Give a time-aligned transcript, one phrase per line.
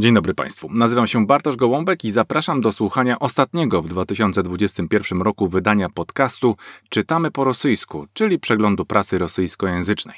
[0.00, 0.68] Dzień dobry Państwu.
[0.72, 6.56] Nazywam się Bartosz Gołąbek i zapraszam do słuchania ostatniego w 2021 roku wydania podcastu
[6.88, 10.16] Czytamy po rosyjsku, czyli przeglądu prasy rosyjskojęzycznej.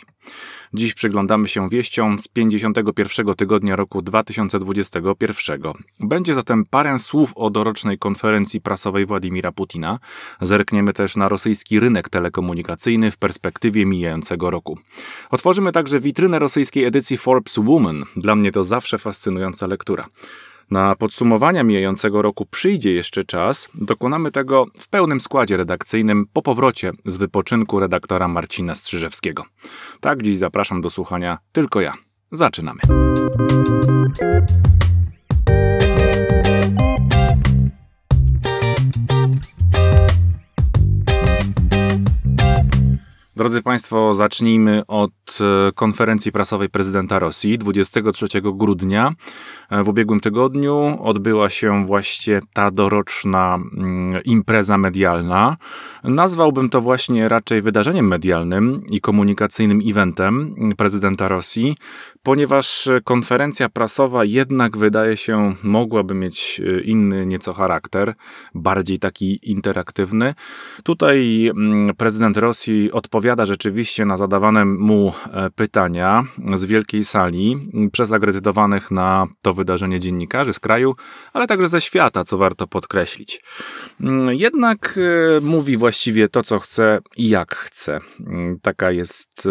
[0.74, 5.62] Dziś przyglądamy się wieściom z 51 tygodnia roku 2021.
[6.00, 9.98] Będzie zatem parę słów o dorocznej konferencji prasowej Władimira Putina.
[10.40, 14.78] Zerkniemy też na rosyjski rynek telekomunikacyjny w perspektywie mijającego roku.
[15.30, 18.04] Otworzymy także witrynę rosyjskiej edycji Forbes Woman.
[18.16, 20.06] Dla mnie to zawsze fascynująca lektura.
[20.72, 23.68] Na podsumowania mijającego roku przyjdzie jeszcze czas.
[23.74, 29.44] Dokonamy tego w pełnym składzie redakcyjnym po powrocie z wypoczynku redaktora Marcina Strzyżewskiego.
[30.00, 31.92] Tak dziś zapraszam do słuchania tylko ja.
[32.32, 32.80] Zaczynamy.
[43.36, 47.58] Drodzy Państwo, zacznijmy od e, konferencji prasowej prezydenta Rosji.
[47.58, 49.12] 23 grudnia
[49.70, 55.56] e, w ubiegłym tygodniu odbyła się właśnie ta doroczna mm, impreza medialna.
[56.04, 61.76] Nazwałbym to właśnie raczej wydarzeniem medialnym i komunikacyjnym eventem prezydenta Rosji,
[62.22, 68.14] ponieważ konferencja prasowa jednak wydaje się mogłaby mieć e, inny nieco charakter,
[68.54, 70.34] bardziej taki interaktywny.
[70.82, 78.12] Tutaj mm, prezydent Rosji odpowiada rzeczywiście na zadawane mu e, pytania z wielkiej sali przez
[78.12, 80.94] akredytowanych na to wydarzenie dziennikarzy z kraju,
[81.32, 83.42] ale także ze świata, co warto podkreślić.
[84.00, 88.00] Mm, jednak e, mówi właściwie to, co chce i jak chce.
[88.26, 89.48] Mm, taka jest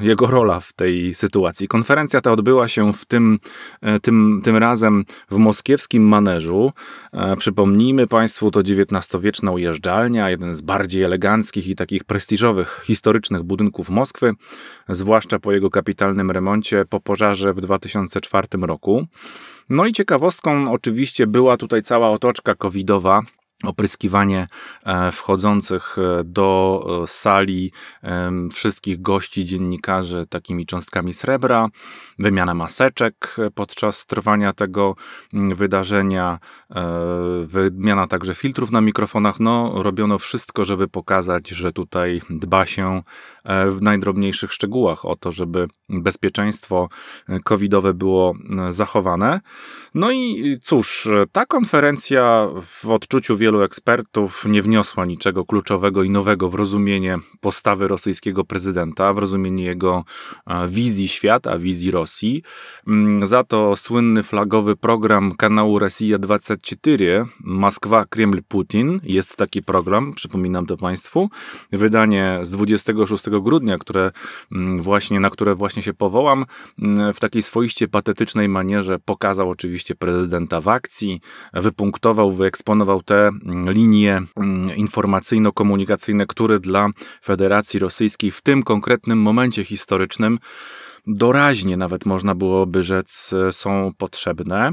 [0.00, 1.68] jego rola w tej sytuacji.
[1.68, 3.38] Konferencja Konferencja ta odbyła się w tym,
[3.80, 6.72] e, tym, tym razem w moskiewskim maneżu.
[7.12, 13.90] E, przypomnijmy Państwu, to XIX-wieczna ujeżdżalnia, jeden z bardziej eleganckich i takich prestiżowych, historycznych budynków
[13.90, 14.32] Moskwy,
[14.88, 19.06] zwłaszcza po jego kapitalnym remoncie po pożarze w 2004 roku.
[19.68, 23.22] No i ciekawostką oczywiście była tutaj cała otoczka covidowa,
[23.64, 24.46] opryskiwanie
[24.84, 27.72] e, wchodzących e, do e, sali
[28.52, 31.68] wszystkich gości, dziennikarzy takimi cząstkami srebra,
[32.18, 34.94] wymiana maseczek podczas trwania tego
[35.34, 36.38] mm, wydarzenia,
[37.44, 39.40] wymiana także filtrów na mikrofonach.
[39.40, 43.02] No, robiono wszystko, żeby pokazać, że tutaj dba się
[43.70, 46.88] w najdrobniejszych szczegółach o to, żeby bezpieczeństwo
[47.44, 48.34] covidowe było
[48.70, 49.40] zachowane.
[49.94, 56.50] No i cóż, ta konferencja w odczuciu wielu ekspertów nie wniosła niczego kluczowego i nowego
[56.50, 60.04] w rozumienie postawy rosyjskiego prezydenta, w rozumienie jego
[60.68, 62.42] wizji świata, wizji Rosji.
[62.88, 70.14] Mm, za to słynny flagowy program kanału Rosja 24, Moskwa, Kreml, Putin, jest taki program,
[70.14, 71.30] przypominam to Państwu.
[71.72, 74.10] Wydanie z 26 grudnia, które
[74.52, 76.44] mm, właśnie, na które właśnie się powołam,
[76.82, 81.20] mm, w takiej swoiście patetycznej manierze pokazał oczywiście prezydenta w akcji,
[81.52, 83.30] wypunktował, wyeksponował te
[83.66, 84.22] linie
[84.76, 86.88] informacyjno-komunikacyjne, które dla
[87.24, 90.38] Federacji Rosyjskiej w tym konkretnym momencie historycznym
[91.06, 94.72] doraźnie nawet można byłoby rzec, są potrzebne.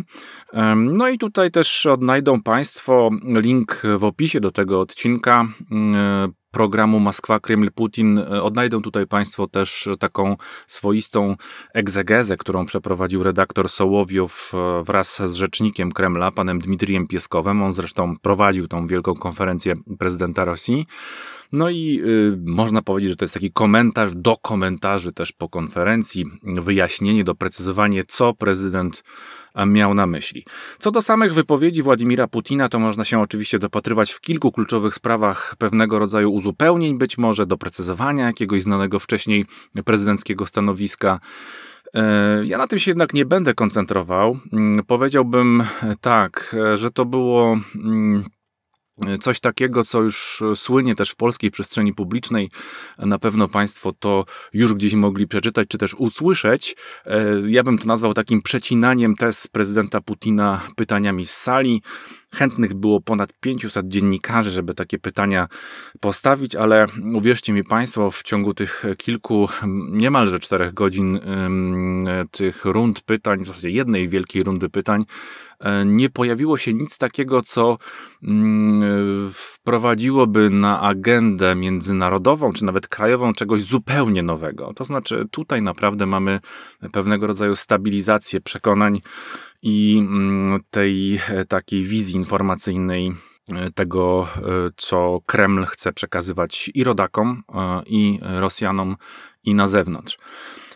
[0.76, 5.46] No i tutaj też odnajdą Państwo link w opisie do tego odcinka
[6.54, 10.38] programu Moskwa, Kreml, Putin e, odnajdą tutaj Państwo też taką
[10.68, 11.36] swoistą
[11.74, 17.64] egzegezę, którą przeprowadził redaktor Sołowiow e, wraz z rzecznikiem Kremla, panem Dmitrijem Pieskowem.
[17.64, 20.88] On zresztą prowadził tą wielką konferencję prezydenta Rosji.
[21.52, 26.26] No i y, można powiedzieć, że to jest taki komentarz do komentarzy też po konferencji,
[26.44, 29.04] wyjaśnienie, doprecyzowanie, co prezydent
[29.66, 30.46] miał na myśli.
[30.80, 35.56] Co do samych wypowiedzi Władimira Putina, to można się oczywiście dopatrywać w kilku kluczowych sprawach
[35.58, 39.46] pewnego rodzaju uzupełnień, być może doprecyzowania jakiegoś znanego wcześniej
[39.86, 41.20] prezydenckiego stanowiska.
[41.94, 44.40] E, ja na tym się jednak nie będę koncentrował.
[44.54, 45.64] Mm, powiedziałbym
[46.02, 48.24] tak, że to było mm,
[49.22, 52.50] Coś takiego, co już słynie też w polskiej przestrzeni publicznej,
[52.98, 56.76] na pewno Państwo to już gdzieś mogli przeczytać, czy też usłyszeć.
[57.06, 61.82] E, ja bym to nazwał takim przecinaniem tez prezydenta Putina pytaniami z sali.
[62.34, 65.48] Chętnych było ponad 500 dziennikarzy, żeby takie pytania
[66.00, 69.50] postawić, ale uwierzcie mi Państwo, w ciągu tych kilku,
[69.90, 71.20] niemalże czterech godzin
[72.32, 75.53] tych rund pytań, w zasadzie jednej wielkiej rundy pytań, e,
[75.86, 77.78] nie pojawiło się nic takiego, co
[78.24, 84.74] mm, wprowadziłoby na agendę międzynarodową, czy nawet krajową czegoś zupełnie nowego.
[84.74, 86.40] To znaczy, tutaj naprawdę mamy
[86.92, 89.02] pewnego rodzaju stabilizację przekonań
[89.62, 93.12] i mm, tej e, takiej wizji informacyjnej
[93.52, 94.42] e, tego, e,
[94.78, 97.44] co Kreml chce przekazywać i rodakom,
[97.86, 98.96] i Rosjanom,
[99.44, 100.18] i na zewnątrz.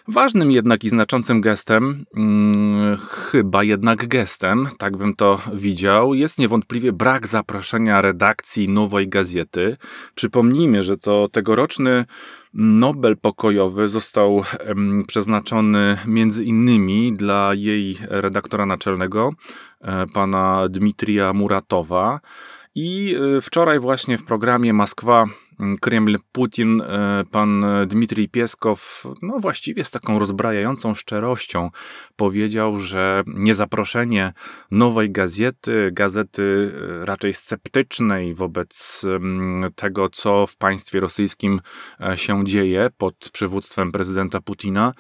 [0.09, 6.93] Ważnym jednak i znaczącym gestem, hmm, chyba jednak gestem, tak bym to widział, jest niewątpliwie
[6.93, 9.77] brak zaproszenia redakcji nowej gazety.
[10.15, 12.05] Przypomnijmy, że to tegoroczny
[12.53, 14.43] Nobel pokojowy został
[15.07, 19.31] przeznaczony między innymi dla jej redaktora naczelnego,
[19.81, 22.19] e, pana Dmitrija Muratowa.
[22.75, 25.25] I e, wczoraj właśnie w programie Moskwa
[25.81, 31.71] Kreml, Putin, e, pan Dmitrij Pieskow, no właściwie z taką rozbrajającą szczerością
[32.15, 34.33] powiedział, że niezaproszenie
[34.71, 39.05] nowej gazety, gazety e, raczej sceptycznej wobec
[39.75, 41.61] tego, co w państwie rosyjskim
[42.01, 44.93] e, się dzieje pod przywództwem prezydenta Putina,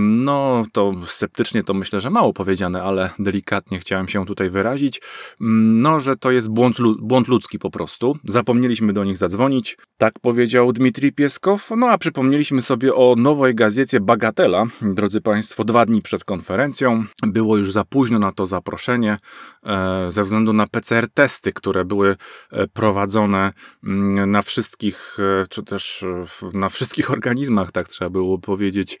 [0.00, 5.00] no, to sceptycznie to myślę, że mało powiedziane, ale delikatnie chciałem się tutaj wyrazić.
[5.40, 8.18] No, że to jest błąd, błąd ludzki po prostu.
[8.24, 11.70] Zapomnieliśmy do nich zadzwonić, tak powiedział Dmitrij Pieskow.
[11.76, 17.04] No, a przypomnieliśmy sobie o nowej gazecie Bagatela, drodzy Państwo, dwa dni przed konferencją.
[17.26, 19.16] Było już za późno na to zaproszenie
[20.08, 22.16] ze względu na PCR testy, które były
[22.52, 23.52] e, prowadzone
[23.84, 26.04] mm, na wszystkich, e, czy też
[26.52, 29.00] na wszystkich organizmach, tak trzeba było powiedzieć,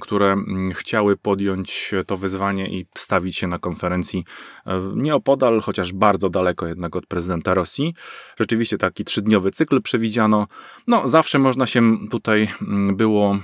[0.00, 4.24] które mm, chciały podjąć to wyzwanie i stawić się na konferencji
[4.66, 7.94] e, nieopodal, chociaż bardzo daleko jednak od prezydenta Rosji.
[8.40, 10.46] Rzeczywiście taki trzydniowy cykl przewidziano.
[10.86, 13.38] No, zawsze można się tutaj mm, było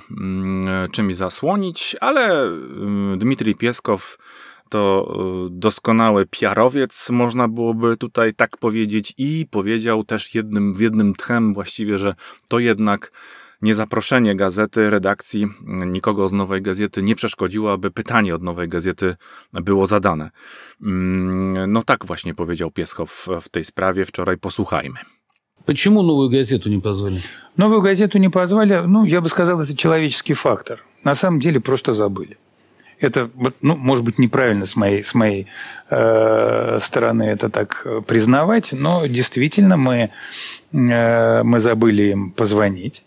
[0.92, 2.50] czymś zasłonić, ale
[3.16, 4.18] Dmitrij Pieskow
[4.69, 5.13] to
[5.47, 11.53] e, doskonały piarowiec, można byłoby tutaj tak powiedzieć, i powiedział też jednym, w jednym tchem
[11.53, 12.15] właściwie, że
[12.47, 13.11] to jednak
[13.61, 15.47] niezaproszenie gazety, redakcji,
[15.85, 19.15] nikogo z Nowej Gazety nie przeszkodziło, aby pytanie od Nowej Gazety
[19.53, 20.29] było zadane.
[20.81, 24.05] Mm, no tak właśnie powiedział Pieskow w tej sprawie.
[24.05, 24.99] Wczoraj posłuchajmy.
[25.65, 27.21] Почему новую газету не позвали?
[27.57, 30.79] Новую газету не позвали, ну, я бы сказал, это человеческий фактор.
[31.05, 32.37] На самом деле просто забыли.
[33.04, 33.30] Это,
[33.60, 35.46] ну, может быть, неправильно с моей, с моей
[35.90, 40.10] э, стороны это так признавать, но действительно мы,
[40.72, 43.04] э, мы забыли им позвонить.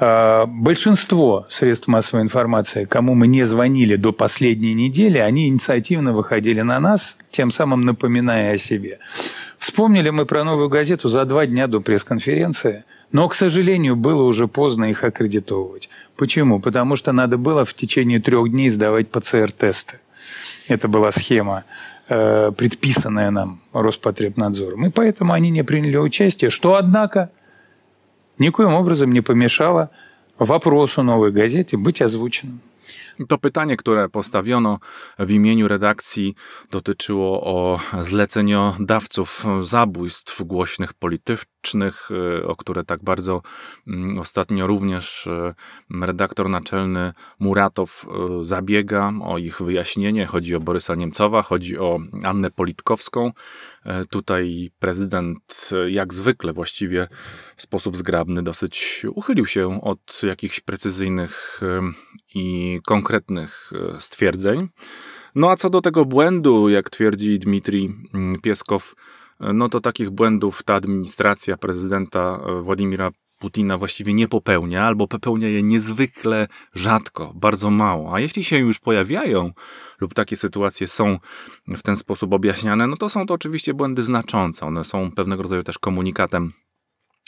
[0.00, 6.60] А, большинство средств массовой информации, кому мы не звонили до последней недели, они инициативно выходили
[6.60, 9.00] на нас, тем самым напоминая о себе.
[9.58, 14.48] Вспомнили мы про новую газету за два дня до пресс-конференции, но, к сожалению, было уже
[14.48, 15.88] поздно их аккредитовывать.
[16.16, 16.60] Почему?
[16.60, 20.00] Потому что надо было в течение трех дней сдавать ПЦР-тесты.
[20.68, 21.64] Это была схема,
[22.08, 24.86] э, предписанная нам Роспотребнадзором.
[24.86, 27.30] И поэтому они не приняли участие, что, однако,
[28.38, 29.90] никоим образом не помешало
[30.38, 32.60] вопросу новой газете быть озвученным.
[33.28, 34.78] To pytanie, które postawiono
[35.18, 36.34] w imieniu redakcji,
[36.70, 42.08] dotyczyło o zleceniodawców zabójstw głośnych politycznych,
[42.44, 43.42] o które tak bardzo
[43.86, 45.54] mm, ostatnio również e,
[46.06, 50.26] redaktor naczelny Muratow e, zabiega, o ich wyjaśnienie.
[50.26, 53.32] Chodzi o Borysa Niemcowa, chodzi o Annę Politkowską.
[53.88, 57.08] E, tutaj prezydent, jak zwykle właściwie
[57.56, 61.60] w sposób zgrabny, dosyć uchylił się od jakichś precyzyjnych
[62.34, 64.68] i konkretnych e, stwierdzeń.
[65.34, 68.94] No a co do tego błędu, jak twierdzi Dmitrij mm, Pieskow,
[69.40, 75.08] e, no to takich błędów ta administracja prezydenta e, Władimira Putina właściwie nie popełnia, albo
[75.08, 78.14] popełnia je niezwykle rzadko, bardzo mało.
[78.14, 79.52] A jeśli się już pojawiają,
[80.00, 81.18] lub takie sytuacje są
[81.68, 84.66] w ten sposób objaśniane, no to są to oczywiście błędy znaczące.
[84.66, 86.52] One są pewnego rodzaju też komunikatem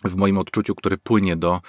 [0.05, 1.61] w moim odczuciu, który płynie do,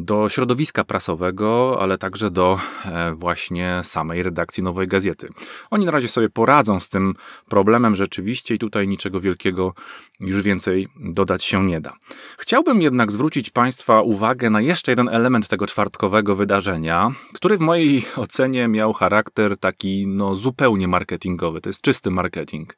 [0.00, 5.28] do środowiska prasowego, ale także do e, właśnie samej redakcji Nowej Gazety.
[5.70, 7.14] Oni na razie sobie poradzą z tym
[7.48, 9.74] problemem rzeczywiście i tutaj niczego wielkiego
[10.20, 11.92] już więcej dodać się nie da.
[12.38, 18.04] Chciałbym jednak zwrócić Państwa uwagę na jeszcze jeden element tego czwartkowego wydarzenia, który w mojej
[18.16, 21.60] ocenie miał charakter taki no, zupełnie marketingowy.
[21.60, 22.76] To jest czysty marketing.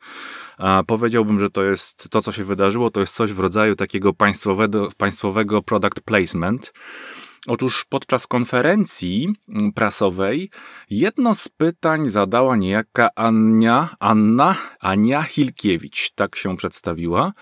[0.58, 4.12] A powiedziałbym, że to jest to, co się wydarzyło, to jest coś w rodzaju takiego
[4.12, 6.53] państwowego, państwowego product placement.
[7.46, 9.28] Otóż podczas konferencji
[9.74, 10.50] prasowej
[10.90, 17.32] jedno z pytań zadała niejaka Ania, Anna, Ania Hilkiewicz, tak się przedstawiła.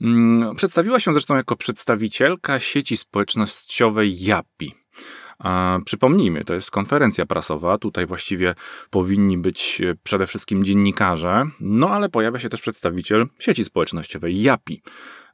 [0.00, 4.74] Mm, przedstawiła się zresztą jako przedstawicielka sieci społecznościowej Yapi.
[5.84, 7.78] Przypomnijmy, to jest konferencja prasowa.
[7.78, 8.54] Tutaj właściwie
[8.90, 14.82] powinni być e, przede wszystkim dziennikarze, no ale pojawia się też przedstawiciel sieci społecznościowej Yapi.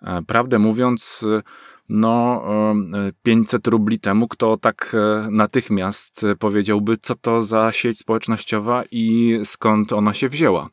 [0.03, 1.27] E, prawdę mówiąc,
[1.89, 2.45] no
[3.23, 4.97] 500 rubli temu, kto tak
[5.31, 10.69] natychmiast powiedziałby, co to za sieć społecznościowa i skąd ona się wzięła.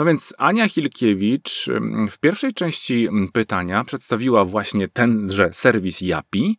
[0.00, 1.70] No więc Ania Hilkiewicz
[2.10, 6.58] w pierwszej części pytania przedstawiła właśnie tenże serwis Yapi,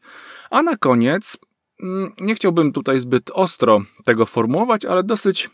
[0.51, 1.37] a na koniec
[1.83, 5.49] mm, nie chciałbym tutaj zbyt ostro tego formułować, ale dosyć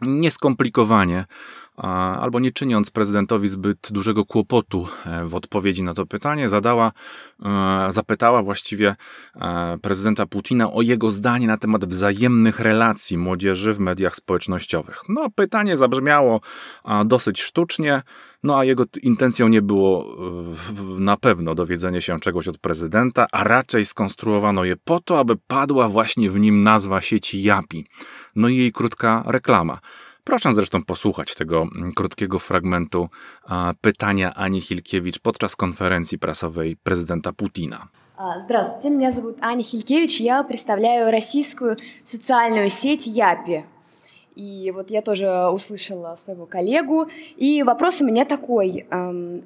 [0.00, 1.24] nieskomplikowanie
[2.20, 6.92] albo nie czyniąc prezydentowi zbyt dużego kłopotu e, w odpowiedzi na to pytanie, zadała,
[7.44, 8.96] e, zapytała właściwie
[9.36, 15.02] e, prezydenta Putina o jego zdanie na temat wzajemnych relacji młodzieży w mediach społecznościowych.
[15.08, 16.40] No, pytanie zabrzmiało
[17.04, 18.02] dosyć sztucznie,
[18.42, 20.16] no a jego intencją nie było
[20.98, 25.88] na pewno dowiedzenie się czegoś od prezydenta, a raczej skonstruowano je po to, aby padła
[25.88, 27.86] właśnie w nim nazwa sieci Japi.
[28.36, 29.78] No i jej krótka reklama.
[30.28, 33.08] Proszę zresztą posłuchać tego mm, krótkiego fragmentu
[33.80, 37.88] pytania Ani Hilkiewicz podczas konferencji prasowej prezydenta Putina.
[38.44, 43.64] Здравствуйте, меня зовут Аня Хилькевич, я представляю российскую социальную сеть Япи.
[44.36, 47.06] И вот я тоже услышала своего коллегу.
[47.38, 48.86] И вопрос у меня такой.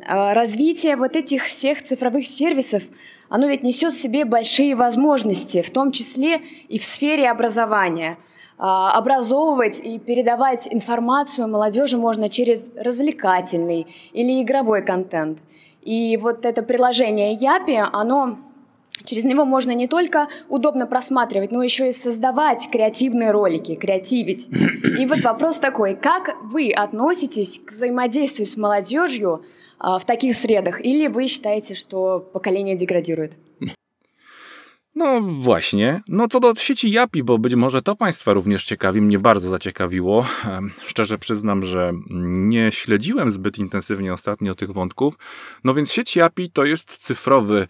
[0.08, 2.82] Развитие вот этих всех цифровых сервисов,
[3.28, 8.31] оно ведь несет в себе большие возможности, в том числе и в сфере образования– а,
[8.64, 15.38] образовывать и передавать информацию молодежи можно через развлекательный или игровой контент.
[15.83, 18.38] И вот это приложение Япи, оно
[19.04, 24.49] Через него можно не только удобно просматривать, но еще и создавать креативные ролики, креативить.
[24.49, 29.45] И вот вопрос такой, как вы относитесь к взаимодействию с молодежью
[29.78, 33.33] а, в таких средах, или вы считаете, что поколение деградирует?
[34.94, 36.00] No właśnie.
[36.08, 40.26] No co do sieci Japi, bo być może to Państwa również ciekawi, mnie bardzo zaciekawiło.
[40.82, 45.14] Szczerze przyznam, że nie śledziłem zbyt intensywnie ostatnio tych wątków.
[45.64, 47.66] No więc sieć Japi to jest cyfrowy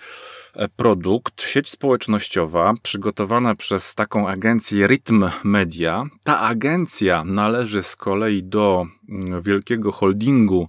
[0.54, 6.04] e, produkt, sieć społecznościowa przygotowana przez taką agencję Rytm Media.
[6.24, 10.68] Ta agencja należy z kolei do mm, wielkiego holdingu,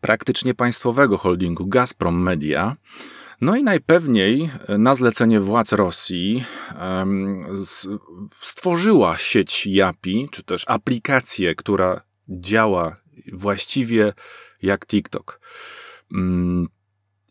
[0.00, 2.76] praktycznie państwowego holdingu Gazprom Media.
[3.42, 6.44] No i najpewniej e, na zlecenie władz Rosji
[8.40, 12.96] stworzyła sieć Yapi, czy też aplikację, która działa
[13.32, 14.12] właściwie
[14.62, 15.40] jak TikTok.
[16.12, 16.66] Mm,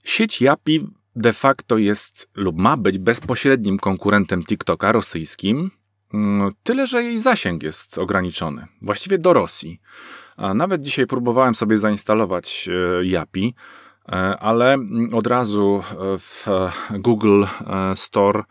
[0.03, 5.71] sieć Yapi de facto jest lub ma być bezpośrednim konkurentem TikToka rosyjskim,
[6.13, 9.81] mm, tyle że jej zasięg jest ograniczony, właściwie do Rosji.
[10.37, 13.55] A nawet dzisiaj próbowałem sobie zainstalować e, Yapi.
[14.39, 14.77] Ale
[15.13, 16.47] od razu e, w
[16.99, 18.43] Google e, Store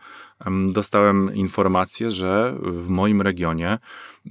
[0.71, 3.77] dostałem informację, że w moim regionie,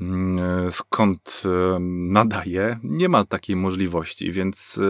[0.01, 1.43] mm, skąd
[1.91, 4.81] nadaję, nie ma takiej możliwości, więc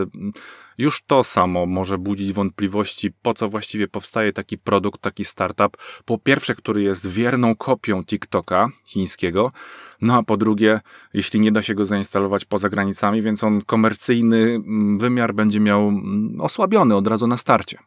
[0.81, 5.77] już to samo może budzić wątpliwości, po co właściwie powstaje taki produkt, taki startup.
[6.05, 9.53] Po pierwsze, który jest wierną kopią TikToka chińskiego,
[10.01, 10.81] no a po drugie,
[11.15, 15.89] jeśli nie da się go zainstalować poza granicami, więc on komercyjny mm, wymiar będzie miał
[15.89, 17.79] mm, osłabiony od razu na starcie.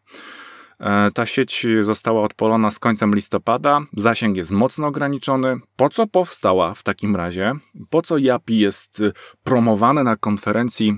[0.79, 5.55] E, ta sieć została odpalona z końcem listopada, zasięg jest mocno ograniczony.
[5.75, 7.53] Po co powstała w takim razie?
[7.89, 9.01] Po co Yapi jest
[9.43, 10.97] promowane na konferencji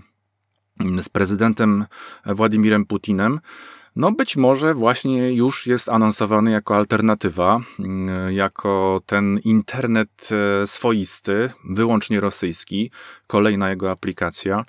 [0.79, 1.85] mm, z prezydentem
[2.25, 3.39] Władimirem Putinem?
[3.95, 11.49] No być może właśnie już jest anonsowany jako alternatywa, mm, jako ten internet e, swoisty,
[11.69, 12.91] wyłącznie rosyjski,
[13.27, 14.65] kolejna jego aplikacja.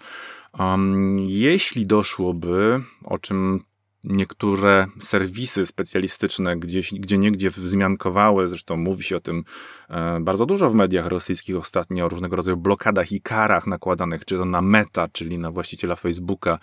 [1.27, 3.61] Jeśli doszłoby, o czym
[4.07, 9.45] niektóre serwisy specjalistyczne gdzieś, gdzie niegdzie wzmiankowały, zresztą mówi się o tym
[9.91, 14.37] e, bardzo dużo w mediach rosyjskich ostatnio, o różnego rodzaju blokadach i karach nakładanych, czy
[14.37, 16.59] to na Meta, czyli na właściciela Facebooka,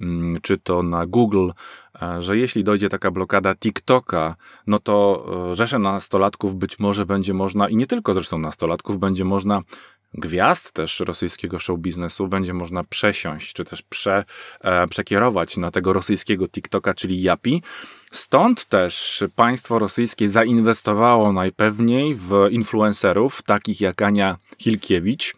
[0.00, 1.50] mm, czy to na Google,
[2.02, 4.36] e, że jeśli dojdzie taka blokada TikToka,
[4.66, 9.24] no to e, rzesze nastolatków być może będzie można, i nie tylko zresztą nastolatków, będzie
[9.24, 9.62] można
[10.14, 14.24] gwiazd też rosyjskiego show biznesu będzie można przesiąść, czy też prze,
[14.60, 17.62] e, przekierować na tego rosyjskiego TikToka, czyli Yapi.
[18.10, 25.36] Stąd też państwo rosyjskie zainwestowało najpewniej w influencerów, takich jak Ania Hilkiewicz,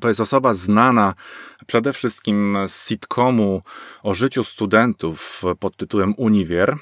[0.00, 1.14] to jest osoba znana
[1.66, 3.62] przede wszystkim z sitcomu
[4.02, 6.76] o życiu studentów pod tytułem Uniwier.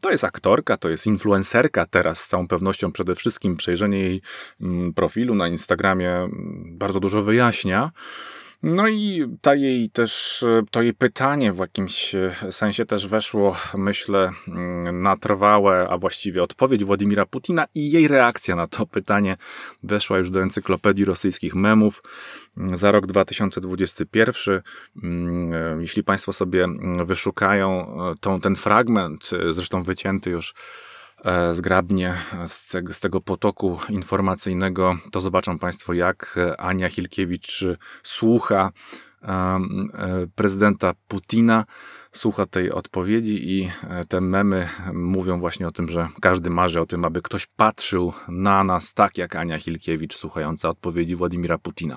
[0.00, 4.22] To jest aktorka, to jest influencerka teraz z całą pewnością przede wszystkim przejrzenie jej
[4.60, 6.28] mm, profilu na Instagramie
[6.66, 7.90] bardzo dużo wyjaśnia.
[8.66, 12.16] No i ta jej też, to jej pytanie w jakimś
[12.50, 14.30] sensie też weszło, myślę,
[14.92, 19.36] na trwałe, a właściwie odpowiedź Władimira Putina i jej reakcja na to pytanie
[19.82, 22.02] weszła już do encyklopedii rosyjskich memów
[22.56, 24.62] za rok 2021.
[25.80, 26.66] Jeśli Państwo sobie
[27.04, 30.93] wyszukają tą, ten fragment, zresztą wycięty już E,
[31.52, 32.14] zgrabnie
[32.46, 37.64] z, z tego potoku informacyjnego, to zobaczą Państwo, jak Ania Hilkiewicz
[38.02, 38.72] słucha
[40.34, 41.64] prezydenta Putina,
[42.12, 43.70] słucha tej odpowiedzi i
[44.08, 48.64] te memy mówią właśnie o tym, że każdy marzy o tym, aby ktoś patrzył na
[48.64, 51.96] nas tak jak Ania Hilkiewicz, słuchająca odpowiedzi Władimira Putina.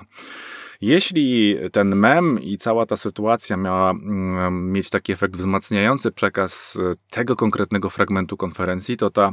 [0.80, 6.78] Jeśli ten mem i cała ta sytuacja miała mm, mieć taki efekt wzmacniający przekaz
[7.10, 9.32] tego konkretnego fragmentu konferencji, to ta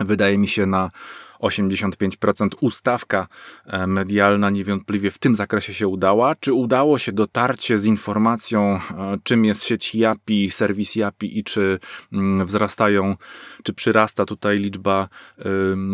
[0.00, 0.90] wydaje mi się na
[1.40, 3.28] 85% ustawka
[3.66, 6.34] e, medialna niewątpliwie w tym zakresie się udała.
[6.34, 8.80] Czy udało się dotarcie z informacją, e,
[9.22, 11.78] czym jest sieć JAPI, serwis JAPI i czy
[12.12, 13.16] mm, wzrastają,
[13.62, 15.08] czy przyrasta tutaj liczba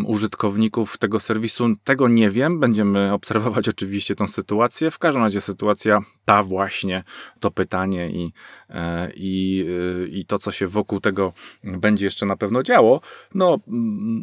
[0.06, 1.68] użytkowników tego serwisu?
[1.84, 2.60] Tego nie wiem.
[2.60, 4.90] Będziemy obserwować oczywiście tą sytuację.
[4.90, 7.04] W każdym razie sytuacja ta właśnie,
[7.40, 8.32] to pytanie i,
[8.70, 9.66] e, i,
[10.12, 11.32] i to, co się wokół tego
[11.64, 13.00] będzie jeszcze na pewno działo,
[13.34, 13.58] no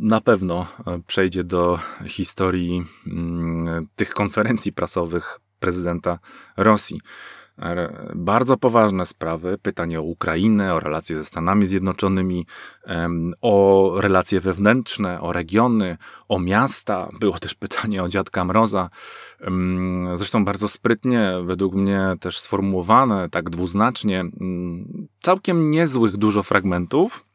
[0.02, 0.68] na pewno
[1.10, 6.20] przejdzie do historii mm, tych konferencji prasowych prezydenta
[6.58, 7.02] Rosji.
[8.16, 12.46] Bardzo poważne sprawy, pytanie o Ukrainę, o relacje ze Stanami Zjednoczonymi,
[13.42, 15.98] o relacje wewnętrzne, o regiony,
[16.28, 17.10] o miasta.
[17.20, 18.90] Było też pytanie o dziadka Mroza.
[20.14, 24.26] Zresztą bardzo sprytnie, według mnie też sformułowane, tak dwuznacznie.
[25.22, 27.26] Całkiem niezłych dużo fragmentów,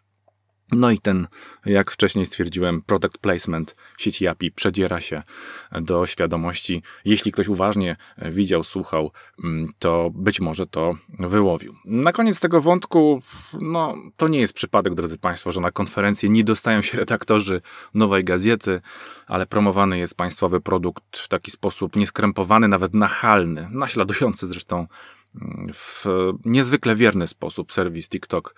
[0.75, 1.27] no i ten,
[1.67, 5.23] jak wcześniej stwierdziłem, product placement sieci API przedziera się
[5.73, 6.83] do świadomości.
[7.05, 9.11] Jeśli ktoś uważnie widział, słuchał,
[9.45, 11.75] mm, to być może to wyłowił.
[11.85, 13.23] Na koniec tego wątku,
[13.61, 17.63] no to nie jest przypadek, drodzy Państwo, że na konferencję nie dostają się redaktorzy
[17.95, 18.81] nowej gazety,
[19.27, 24.87] ale promowany jest państwowy produkt w taki sposób nieskrępowany, nawet nachalny, naśladujący zresztą
[25.35, 26.07] mm, w
[26.45, 28.55] niezwykle wierny sposób serwis TikTok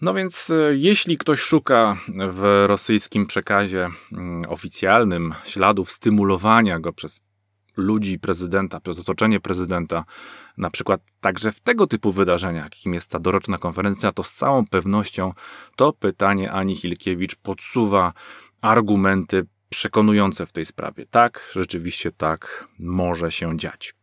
[0.00, 1.96] no więc e, jeśli ktoś szuka
[2.30, 7.20] w rosyjskim przekazie mm, oficjalnym śladów stymulowania go przez
[7.76, 10.04] ludzi prezydenta, przez otoczenie prezydenta,
[10.58, 14.64] na przykład także w tego typu wydarzeniach, jakim jest ta doroczna konferencja, to z całą
[14.66, 15.32] pewnością
[15.76, 18.12] to pytanie Ani Hilkiewicz podsuwa
[18.60, 21.06] argumenty przekonujące w tej sprawie.
[21.10, 23.94] Tak, rzeczywiście tak może się dziać.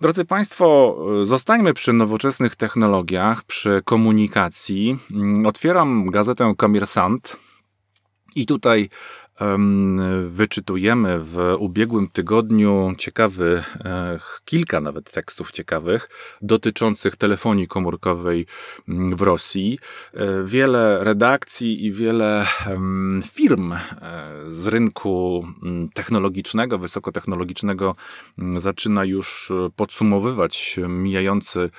[0.00, 4.98] Drodzy Państwo, zostańmy przy nowoczesnych technologiach, przy komunikacji.
[5.10, 7.36] Mm, otwieram gazetę Komersant
[8.36, 8.88] i tutaj
[10.28, 16.08] wyczytujemy w ubiegłym tygodniu ciekawy, e, kilka nawet tekstów ciekawych
[16.42, 18.46] dotyczących telefonii komórkowej
[18.88, 19.78] mm, w Rosji.
[20.14, 22.46] E, wiele redakcji i wiele
[23.32, 23.78] firm e,
[24.50, 27.96] z rynku mm, technologicznego, wysokotechnologicznego
[28.38, 31.70] mm, zaczyna już podsumowywać mijający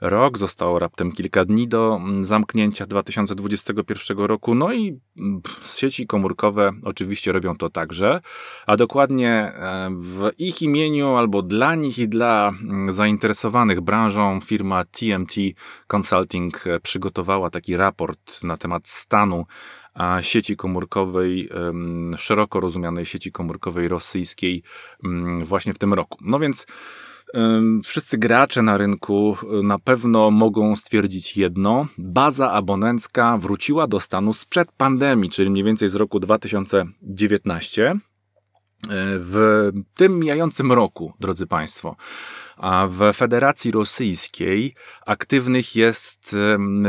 [0.00, 6.70] rok, zostało raptem kilka dni do mm, zamknięcia 2021 roku, no i mm, sieci komórkowe
[6.84, 8.20] oczywiście robią to także,
[8.66, 14.84] a dokładnie e, w ich imieniu albo dla nich i dla mm, zainteresowanych branżą firma
[14.84, 15.34] TMT
[15.86, 19.46] Consulting e, przygotowała taki raport na temat stanu
[20.20, 21.48] sieci komórkowej,
[22.16, 24.62] szeroko rozumianej sieci komórkowej rosyjskiej
[25.42, 26.18] właśnie w tym roku.
[26.20, 26.66] No więc
[27.84, 31.86] Wszyscy gracze na rynku y, na pewno mogą stwierdzić jedno.
[31.98, 37.94] Baza abonencka wróciła do stanu sprzed pandemii, czyli mniej więcej z roku 2019.
[39.20, 41.96] W tym mijającym roku, drodzy Państwo,
[42.58, 44.74] a w Federacji Rosyjskiej
[45.06, 46.36] aktywnych jest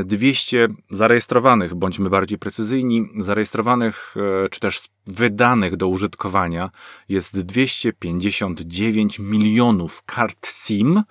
[0.06, 4.80] 200 zarejestrowanych, bądźmy bardziej precyzyjni, zarejestrowanych e, czy też
[5.10, 6.70] wydanych do użytkowania
[7.10, 11.04] jest 259 milionów kart SIM.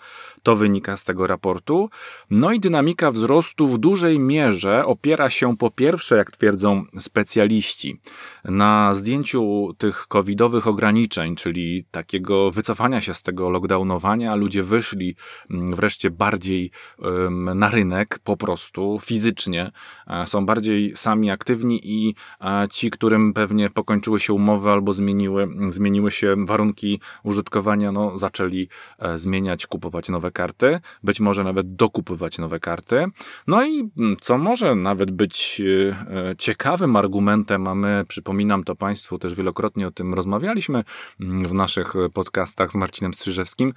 [0.43, 1.91] To wynika z tego raportu.
[2.31, 8.01] No i dynamika wzrostu w dużej mierze opiera się po pierwsze, jak twierdzą specjaliści,
[8.45, 14.35] na zdjęciu tych covidowych ograniczeń, czyli takiego wycofania się z tego lockdownowania.
[14.49, 15.17] Ludzie wyszli
[15.51, 16.71] mm, wreszcie bardziej
[17.55, 19.73] na rynek po prostu fizycznie.
[20.07, 24.93] E, są bardziej sami aktywni i e, ci, którym pewnie po kończyły się umowy albo
[24.93, 31.75] zmieniły, zmieniły się warunki użytkowania, no, zaczęli e, zmieniać, kupować nowe karty, być może nawet
[31.77, 33.07] dokupywać nowe karty.
[33.47, 35.63] No i mm, co może nawet być
[36.39, 40.85] ciekawym argumentem, a my, przypominam to Państwu, też wielokrotnie o tym rozmawialiśmy
[41.21, 43.73] mm, w naszych podcastach z Marcinem Strzyżewskim,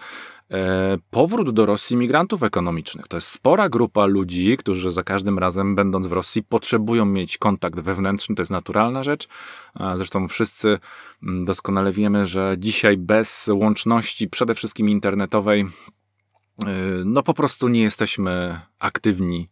[1.09, 3.07] powrót do Rosji migrantów ekonomicznych.
[3.07, 7.79] To jest spora grupa ludzi, którzy za każdym razem, będąc w Rosji, potrzebują mieć kontakt
[7.79, 9.27] wewnętrzny, to jest naturalna rzecz.
[9.79, 10.79] E, zresztą wszyscy
[11.23, 16.65] mm, doskonale wiemy, że dzisiaj bez łączności, przede wszystkim internetowej, e,
[17.05, 19.49] no po prostu nie jesteśmy aktywni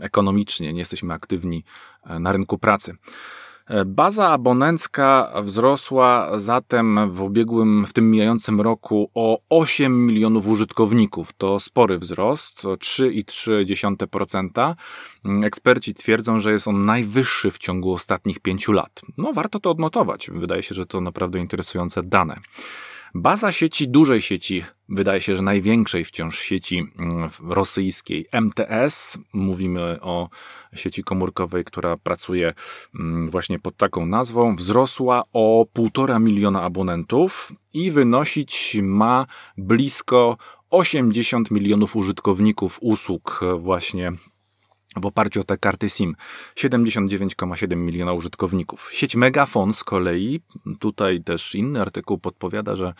[0.00, 1.64] ekonomicznie, nie jesteśmy aktywni
[2.20, 2.96] na rynku pracy.
[3.86, 11.32] Baza abonencka wzrosła zatem w ubiegłym, w tym mijającym roku o 8 milionów użytkowników.
[11.32, 14.74] To spory wzrost, 3,3%.
[15.44, 19.00] Eksperci twierdzą, że jest on najwyższy w ciągu ostatnich pięciu lat.
[19.18, 20.30] No, warto to odnotować.
[20.30, 22.36] Wydaje się, że to naprawdę interesujące dane.
[23.14, 30.28] Baza sieci, dużej sieci, wydaje się, że największej wciąż sieci mm, rosyjskiej MTS, mówimy o
[30.74, 32.54] sieci komórkowej, która pracuje
[32.94, 39.26] mm, właśnie pod taką nazwą, wzrosła o 1,5 miliona abonentów i wynosić ma
[39.58, 40.36] blisko
[40.70, 44.12] 80 milionów użytkowników usług właśnie
[44.96, 46.16] w oparciu o te karty SIM
[46.56, 48.88] 79,7 miliona użytkowników.
[48.92, 50.40] Sieć Megafon z kolei,
[50.78, 52.94] tutaj też inny artykuł podpowiada, że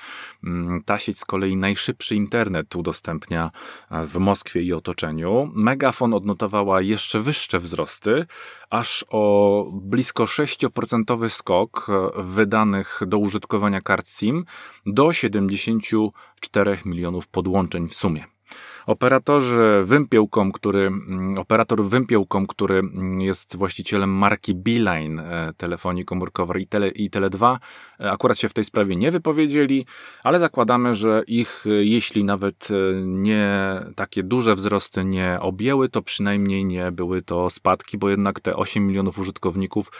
[0.44, 3.50] mm, ta sieć z kolei najszybszy internet udostępnia
[3.90, 5.50] w Moskwie i otoczeniu.
[5.54, 8.26] Megafon odnotowała jeszcze wyższe wzrosty,
[8.70, 14.44] aż o blisko 6% skok wydanych do użytkowania kart SIM
[14.86, 18.35] do 74 milionów podłączeń w sumie.
[18.86, 26.62] Operatorzy Wympiełkom, który, mm, operator Wympiełkom, który mm, jest właścicielem marki Beeline e, telefonii komórkowej
[26.62, 27.56] i, Tele, i Tele2,
[28.00, 29.86] e, akurat się w tej sprawie nie wypowiedzieli,
[30.22, 32.68] ale zakładamy, że ich, e, jeśli nawet
[33.04, 38.56] nie takie duże wzrosty nie objęły, to przynajmniej nie były to spadki, bo jednak te
[38.56, 39.92] 8 milionów użytkowników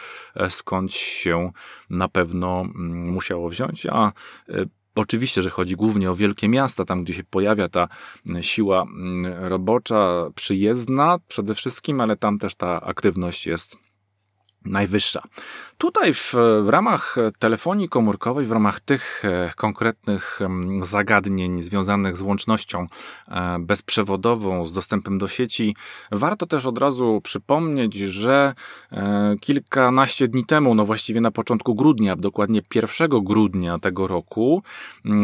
[0.49, 1.51] skądś się
[1.89, 4.11] na pewno mm, musiało wziąć, a
[4.97, 7.87] Oczywiście, że chodzi głównie o wielkie miasta, tam gdzie się pojawia ta
[8.41, 8.85] siła
[9.39, 13.86] robocza, przyjezdna przede wszystkim, ale tam też ta aktywność jest
[14.69, 15.21] najwyższa.
[15.77, 20.39] Tutaj w, w, ramach telefonii komórkowej, w ramach tych e, konkretnych
[20.83, 22.87] zagadnień związanych z łącznością
[23.27, 25.75] e, bezprzewodową, z dostępem do sieci,
[26.11, 28.53] warto też od razu przypomnieć, że
[28.91, 34.63] e, kilkanaście dni temu, no właściwie na początku grudnia, dokładnie 1 grudnia tego roku,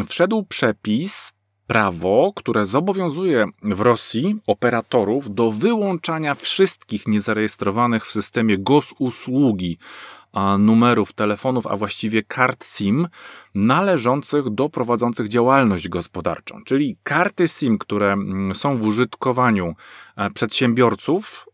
[0.08, 1.34] wszedł przepis
[1.68, 9.78] prawo, które zobowiązuje w Rosji operatorów do wyłączania wszystkich niezarejestrowanych w systemie GOS usługi
[10.60, 13.08] numerów telefonów, a właściwie kart SIM
[13.56, 16.60] należących do prowadzących działalność gospodarczą.
[16.66, 19.76] Czyli karty SIM, które mm, są w użytkowaniu
[20.16, 21.46] e, przedsiębiorców,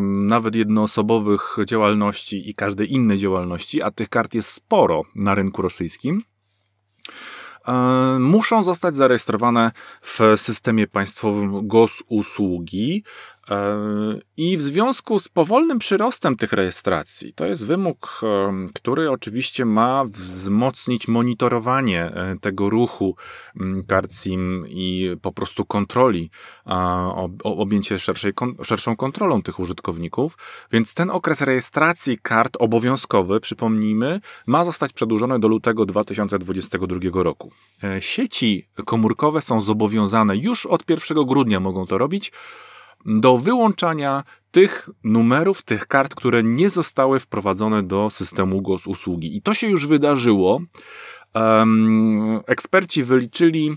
[0.00, 6.22] nawet jednoosobowych działalności i każdej innej działalności, a tych kart jest sporo na rynku rosyjskim
[8.18, 9.70] muszą zostać zarejestrowane
[10.02, 13.04] w systemie państwowym GOS usługi,
[13.37, 13.37] E,
[14.36, 20.04] I w związku z powolnym przyrostem tych rejestracji, to jest wymóg, e, który oczywiście ma
[20.04, 23.16] wzmocnić monitorowanie e, tego ruchu
[23.88, 26.30] kart SIM i po prostu kontroli,
[27.42, 28.32] objęcie szerszej,
[28.62, 30.38] szerszą kontrolą tych użytkowników.
[30.72, 37.52] Więc ten okres rejestracji kart obowiązkowy, przypomnijmy, ma zostać przedłużony do lutego 2022 roku.
[38.00, 42.32] Sieci komórkowe są zobowiązane już od 1 grudnia mogą to robić
[43.04, 49.36] do wyłączania tych numerów, tych kart, które nie zostały wprowadzone do systemu GOS usługi.
[49.36, 50.60] I to się już wydarzyło.
[51.34, 53.76] Um, eksperci wyliczyli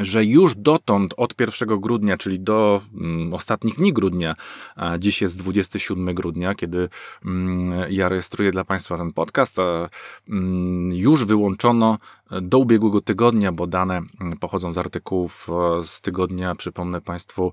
[0.00, 4.34] że już dotąd od 1 grudnia, czyli do mm, ostatnich dni grudnia,
[4.76, 6.88] a dziś jest 27 grudnia, kiedy
[7.24, 9.88] mm, ja rejestruję dla Państwa ten podcast, a,
[10.28, 11.98] mm, już wyłączono
[12.42, 14.02] do ubiegłego tygodnia, bo dane
[14.40, 17.52] pochodzą z artykułów e, z tygodnia, przypomnę Państwu,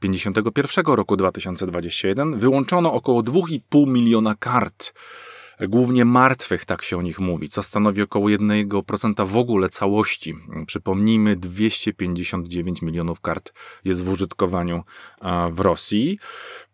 [0.00, 4.92] 51 e, roku 2021, wyłączono około 2,5 miliona kart
[5.68, 10.34] głównie martwych, tak się o nich mówi, co stanowi około 1% w ogóle całości.
[10.66, 13.52] Przypomnijmy, 259 milionów kart
[13.84, 14.82] jest w użytkowaniu
[15.50, 16.18] w Rosji.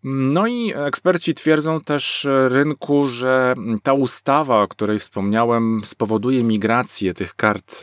[0.05, 7.35] No i eksperci twierdzą też rynku, że ta ustawa, o której wspomniałem, spowoduje migrację tych
[7.35, 7.81] kart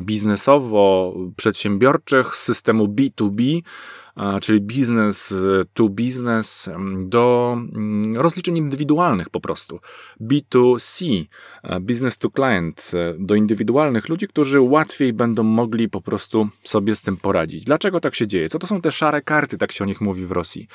[0.00, 3.62] biznesowo-przedsiębiorczych z systemu B2B
[4.40, 5.34] czyli business
[5.74, 7.56] to business, do
[8.14, 9.80] rozliczeń indywidualnych po prostu.
[10.20, 11.24] B2C,
[11.80, 17.02] business to client, e, do indywidualnych ludzi, którzy łatwiej będą mogli po prostu sobie z
[17.02, 17.64] tym poradzić.
[17.64, 18.48] Dlaczego tak się dzieje?
[18.48, 20.68] Co to są te szare karty, tak się o nich mówi w Rosji?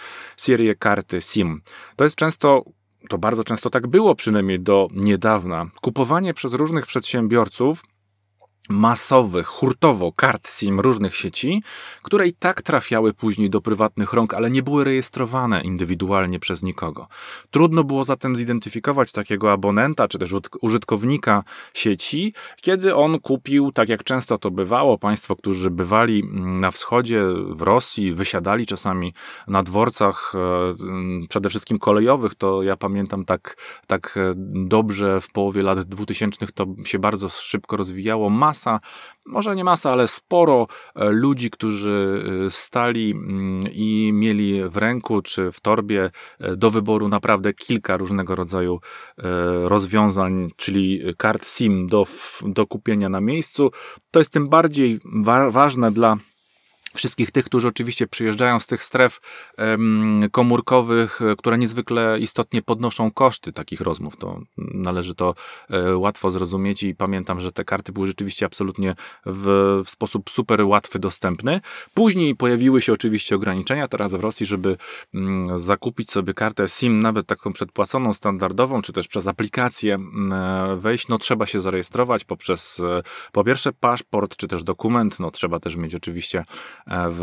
[0.54, 1.62] Serie karty SIM.
[1.96, 2.64] To jest często
[3.10, 5.66] to bardzo często tak było, przynajmniej do niedawna.
[5.82, 7.84] Kupowanie przez różnych przedsiębiorców
[8.70, 11.64] masowych, hurtowo kart SIM różnych sieci,
[12.02, 17.08] które i tak trafiały później do prywatnych rąk, ale nie były rejestrowane indywidualnie przez nikogo.
[17.52, 24.04] Trudno było zatem zidentyfikować takiego abonenta czy też użytkownika sieci, kiedy on kupił, tak jak
[24.04, 29.14] często to bywało, państwo, którzy bywali mm, na wschodzie, w Rosji, wysiadali czasami
[29.48, 34.34] na dworcach, e, mm, przede wszystkim kolejowych, to ja pamiętam tak, tak e,
[34.68, 38.80] dobrze w połowie lat 2000 to się bardzo szybko rozwijało masa,
[39.26, 45.22] może nie masa, ale sporo e, ludzi, którzy e, stali mm, i mieli w ręku
[45.22, 48.80] czy w torbie e, do wyboru naprawdę kilka różnego rodzaju
[49.64, 52.06] rozwiązań, czyli kart SIM do,
[52.42, 53.72] do kupienia na miejscu.
[54.12, 56.18] To jest tym bardziej wa ważne dla
[56.96, 59.20] wszystkich tych, którzy oczywiście przyjeżdżają z tych stref
[60.32, 64.18] komórkowych, e, które niezwykle istotnie podnoszą koszty takich rozmów.
[64.18, 65.36] To należy to
[65.70, 70.62] e, łatwo zrozumieć i pamiętam, że te karty były rzeczywiście absolutnie w, w sposób super
[70.62, 71.62] łatwy dostępny.
[71.94, 74.78] Później pojawiły się oczywiście ograniczenia teraz w Rosji, żeby
[75.14, 80.76] mm, zakupić sobie kartę SIM, nawet taką przedpłaconą, standardową, czy też przez aplikację mm, e,
[80.76, 82.82] wejść, no trzeba się zarejestrować poprzez
[83.32, 86.46] po pierwsze paszport, czy też dokument, no trzeba też mieć oczywiście
[86.88, 87.22] w,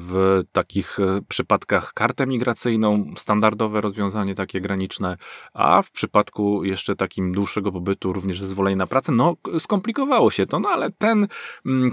[0.00, 5.16] w takich e, przypadkach kartę migracyjną, standardowe rozwiązanie takie graniczne,
[5.54, 10.60] a w przypadku jeszcze takim dłuższego pobytu również zezwolenie na pracę, no skomplikowało się to,
[10.60, 11.26] no ale ten,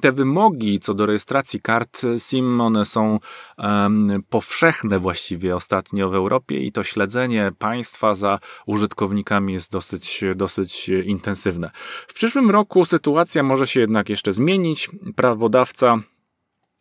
[0.02, 3.20] te wymogi co do rejestracji kart SIM, one są
[3.58, 10.90] um, powszechne właściwie ostatnio w Europie i to śledzenie państwa za użytkownikami jest dosyć, dosyć
[10.90, 11.72] intensywne.
[12.08, 14.90] W przyszłym roku sytuacja może się jednak jeszcze zmienić.
[15.16, 15.98] Prawodawca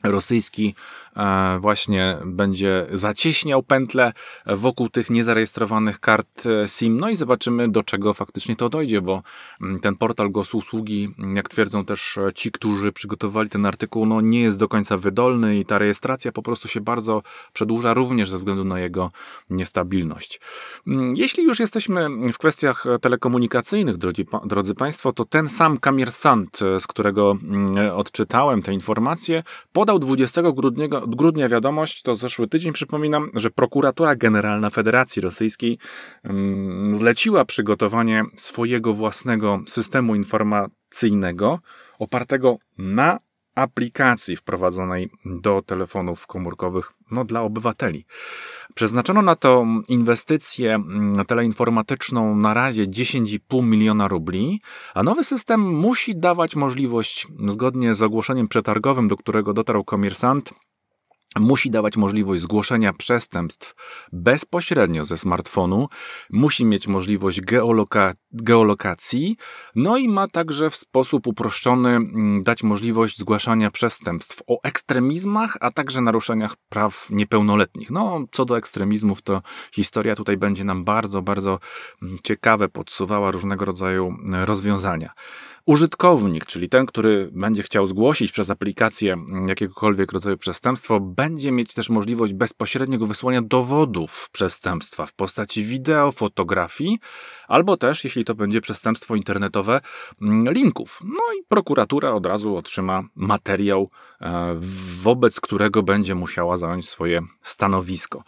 [0.05, 0.75] rosyjski
[1.61, 4.13] właśnie będzie zacieśniał pętlę
[4.47, 7.01] wokół tych niezarejestrowanych kart e, SIM.
[7.01, 9.23] No i zobaczymy, do czego faktycznie to dojdzie, bo
[9.61, 14.21] mm, ten portal GOS Usługi, jak twierdzą też e, ci, którzy przygotowali ten artykuł, no
[14.21, 17.23] nie jest do końca wydolny i ta rejestracja po prostu się bardzo
[17.53, 19.11] przedłuża, również ze względu na jego
[19.51, 20.41] niestabilność.
[20.87, 26.87] Mm, jeśli już jesteśmy w kwestiach telekomunikacyjnych, drodzy, drodzy Państwo, to ten sam Kamersant, z
[26.87, 33.31] którego mm, odczytałem te informacje, podał 20 grudnia, od grudnia wiadomość, to zeszły tydzień, przypominam,
[33.35, 35.79] że prokuratura generalna Federacji Rosyjskiej
[36.25, 41.59] mm, zleciła przygotowanie swojego własnego systemu informacyjnego
[41.99, 43.19] opartego na
[43.55, 48.05] aplikacji wprowadzonej do telefonów komórkowych no, dla obywateli.
[48.75, 54.61] Przeznaczono na to inwestycję mm, teleinformatyczną na razie 10,5 miliona rubli,
[54.95, 60.55] a nowy system musi dawać możliwość, zgodnie z ogłoszeniem przetargowym, do którego dotarł komersant,
[61.41, 63.75] musi dawać możliwość zgłoszenia przestępstw
[64.13, 65.89] bezpośrednio ze smartfonu,
[66.31, 69.37] musi mieć możliwość geoloka geolokacji,
[69.75, 75.71] no i ma także w sposób uproszczony mm, dać możliwość zgłaszania przestępstw o ekstremizmach, a
[75.71, 77.91] także naruszeniach praw niepełnoletnich.
[77.91, 79.43] No, co do ekstremizmów, to
[79.75, 81.59] historia tutaj będzie nam bardzo, bardzo
[82.03, 85.13] mm, ciekawe podsuwała różnego rodzaju mm, rozwiązania.
[85.67, 89.17] Użytkownik, czyli ten, który będzie chciał zgłosić przez aplikację
[89.49, 96.99] jakiegokolwiek rodzaju przestępstwo, będzie mieć też możliwość bezpośredniego wysłania dowodów przestępstwa w postaci wideo, fotografii,
[97.49, 99.81] albo też, jeśli to będzie przestępstwo internetowe,
[100.47, 101.01] linków.
[101.05, 104.55] No i prokuratura od razu otrzyma materiał, e,
[105.03, 108.23] wobec którego będzie musiała zająć swoje stanowisko.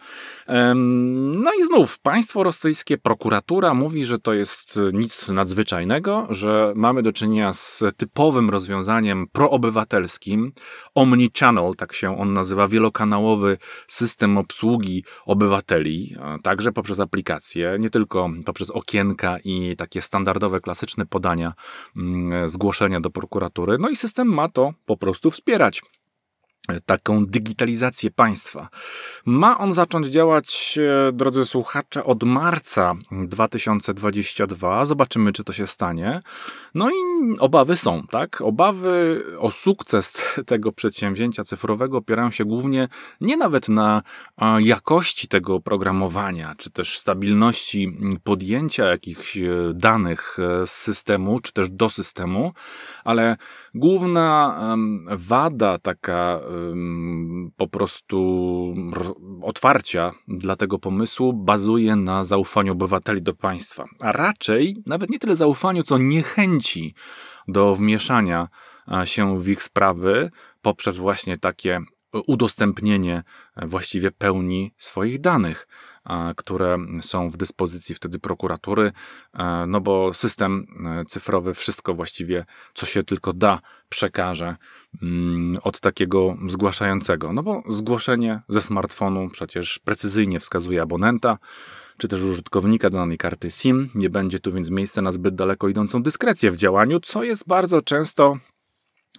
[1.35, 7.13] No i znów, państwo rosyjskie, prokuratura mówi, że to jest nic nadzwyczajnego, że mamy do
[7.13, 10.51] czynienia czynienia z typowym rozwiązaniem proobywatelskim.
[10.95, 13.57] Omnichannel, tak się on nazywa, wielokanałowy
[13.87, 21.53] system obsługi obywateli, także poprzez aplikacje, nie tylko poprzez okienka i takie standardowe, klasyczne podania,
[21.97, 23.77] mm, zgłoszenia do prokuratury.
[23.77, 25.81] No i system ma to po prostu wspierać
[26.85, 28.69] taką digitalizację państwa.
[29.25, 34.85] Ma on zacząć działać, e, drodzy słuchacze, od marca 2022.
[34.85, 36.19] Zobaczymy, czy to się stanie.
[36.75, 36.93] No i
[37.39, 38.41] obawy są, tak?
[38.41, 42.87] Obawy o sukces tego przedsięwzięcia cyfrowego opierają się głównie
[43.21, 44.01] nie nawet na
[44.59, 51.69] jakości tego oprogramowania, czy też stabilności podjęcia jakichś e, danych e, z systemu, czy też
[51.69, 52.53] do systemu,
[53.03, 53.37] ale
[53.73, 54.35] główna
[55.07, 56.39] wada taka
[57.57, 58.75] po prostu
[59.41, 65.35] otwarcia dla tego pomysłu bazuje na zaufaniu obywateli do państwa, a raczej nawet nie tyle
[65.35, 66.95] zaufaniu, co niechęci
[67.47, 68.47] do wmieszania
[69.05, 71.79] się w ich sprawy poprzez właśnie takie
[72.27, 73.23] udostępnienie
[73.65, 75.67] właściwie pełni swoich danych.
[76.35, 78.91] Które są w dyspozycji wtedy prokuratury,
[79.67, 80.67] no bo system
[81.07, 84.55] cyfrowy wszystko właściwie, co się tylko da, przekaże
[85.03, 87.33] mm, od takiego zgłaszającego.
[87.33, 91.37] No bo zgłoszenie ze smartfonu przecież precyzyjnie wskazuje abonenta,
[91.97, 93.89] czy też użytkownika danej karty SIM.
[93.95, 97.81] Nie będzie tu więc miejsca na zbyt daleko idącą dyskrecję w działaniu, co jest bardzo
[97.81, 98.37] często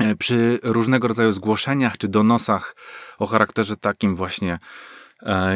[0.01, 2.77] e, przy różnego rodzaju zgłoszeniach czy donosach
[3.19, 4.59] o charakterze takim właśnie E,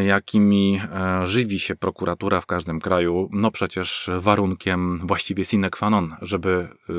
[0.06, 6.16] jakimi e, żywi się prokuratura w każdym kraju, no przecież warunkiem właściwie sine qua non,
[6.22, 6.92] żeby y,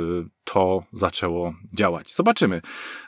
[0.43, 2.15] to zaczęło działać.
[2.15, 2.61] Zobaczymy.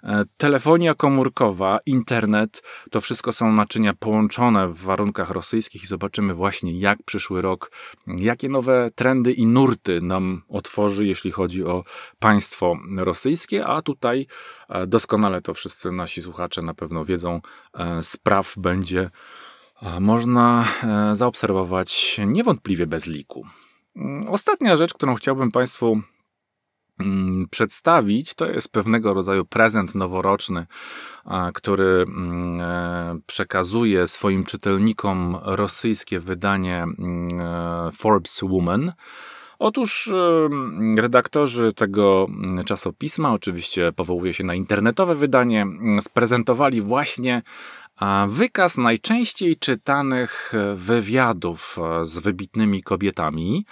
[0.03, 6.79] E, telefonia komórkowa, internet, to wszystko są naczynia połączone w warunkach rosyjskich i zobaczymy właśnie,
[6.79, 7.71] jak przyszły rok,
[8.07, 11.83] jakie nowe trendy i nurty nam otworzy, jeśli chodzi o
[12.19, 14.27] państwo rosyjskie, a tutaj
[14.87, 17.41] doskonale to wszyscy nasi słuchacze na pewno wiedzą,
[18.01, 19.09] spraw będzie
[19.99, 23.47] można e, zaobserwować niewątpliwie bez liku.
[23.95, 26.01] Mm, ostatnia rzecz, którą chciałbym Państwu
[26.99, 30.65] mm, przedstawić, to jest pewnego rodzaju prezent noworoczny,
[31.53, 38.93] który mm, e, przekazuje swoim czytelnikom rosyjskie wydanie e, Forbes Woman.
[39.59, 40.09] Otóż
[40.97, 42.27] redaktorzy tego
[42.65, 45.65] czasopisma, oczywiście powołuje się na internetowe wydanie,
[46.01, 47.41] sprezentowali właśnie
[48.27, 53.65] wykaz najczęściej czytanych e, wywiadów e, z wybitnymi kobietami,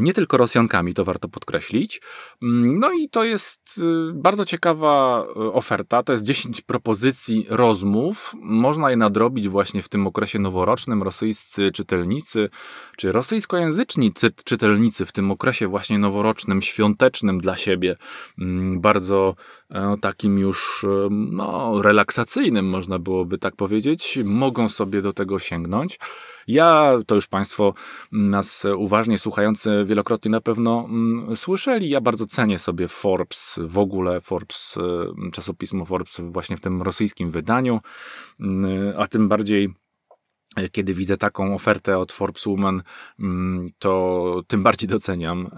[0.00, 2.00] nie tylko Rosjankami, to warto podkreślić.
[2.42, 3.80] Mm, no i to jest
[4.14, 6.02] bardzo ciekawa oferta.
[6.02, 8.32] To jest 10 propozycji rozmów.
[8.42, 11.02] Można je nadrobić właśnie w tym okresie noworocznym.
[11.02, 12.48] Rosyjscy czytelnicy,
[12.96, 14.12] czy rosyjskojęzyczni
[14.44, 17.96] czytelnicy w tym okresie właśnie noworocznym, świątecznym dla siebie,
[18.38, 19.34] mm, bardzo
[20.00, 25.98] takim już no, relaksacyjnym, można byłoby tak powiedzieć, mogą sobie do tego sięgnąć.
[26.46, 27.74] Ja, to już Państwo
[28.12, 34.20] nas uważnie słuchający wielokrotnie na pewno mm, słyszeli, ja bardzo cenię sobie Forbes, w ogóle
[34.20, 34.76] Forbes,
[35.26, 37.80] y, czasopismo Forbes właśnie w tym rosyjskim wydaniu,
[38.40, 38.44] y,
[38.98, 39.68] a tym bardziej
[40.58, 42.82] y, kiedy widzę taką ofertę od Forbes Woman,
[43.18, 45.48] mm, to tym bardziej doceniam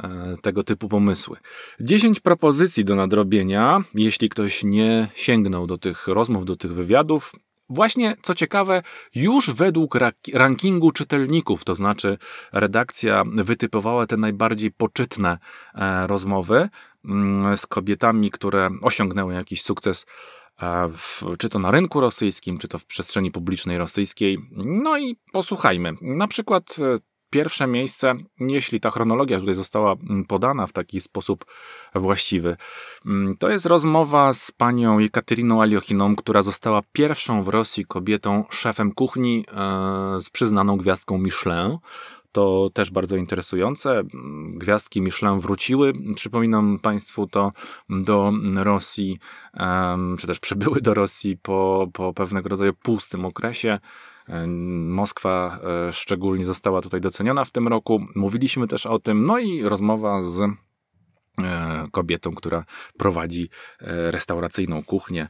[0.42, 1.36] tego typu pomysły.
[1.80, 7.32] 10 propozycji do nadrobienia, jeśli ktoś nie sięgnął do tych rozmów, do tych wywiadów,
[7.68, 8.82] Właśnie, co ciekawe,
[9.14, 9.98] już według
[10.34, 12.18] rankingu czytelników, to znaczy
[12.52, 15.38] redakcja wytypowała te najbardziej poczytne
[15.74, 16.68] e, rozmowy
[17.04, 20.06] mm, z kobietami, które osiągnęły jakiś sukces
[20.62, 24.38] e, w, czy to na rynku rosyjskim, czy to w przestrzeni publicznej rosyjskiej.
[24.56, 25.92] No i posłuchajmy.
[26.02, 26.98] Na przykład e,
[27.30, 31.44] pierwsze miejsce, jeśli ta chronologia tutaj została mm, podana w taki sposób
[31.94, 32.56] właściwy.
[33.06, 38.92] Mm, to jest rozmowa z panią Jekateryną Aliochiną, która została pierwszą w Rosji kobietą szefem
[38.92, 41.78] kuchni e, z przyznaną gwiazdką Michelin.
[42.32, 43.98] To też bardzo interesujące.
[43.98, 47.52] Mm, gwiazdki Michelin wróciły, przypominam Państwu to,
[47.90, 49.18] do Rosji,
[50.18, 53.78] czy też przybyły do Rosji po, po pewnego rodzaju pustym okresie.
[54.86, 55.58] Moskwa
[55.88, 58.06] e, szczególnie została tutaj doceniona w tym roku.
[58.14, 62.64] Mówiliśmy też o tym, no i rozmowa z e, kobietą, która
[62.98, 63.48] prowadzi
[63.80, 65.28] e, restauracyjną kuchnię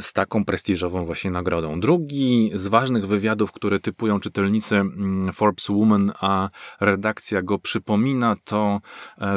[0.00, 1.80] z taką prestiżową właśnie nagrodą.
[1.80, 6.48] Drugi z ważnych wywiadów, które typują czytelnicy mm, Forbes Woman, a
[6.80, 8.80] redakcja go przypomina, to